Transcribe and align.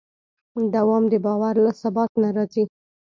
دوام 0.75 1.03
د 1.09 1.13
باور 1.25 1.55
له 1.65 1.71
ثبات 1.81 2.11
نه 2.21 2.29
راځي. 2.35 2.63